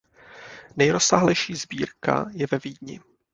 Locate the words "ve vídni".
2.51-2.99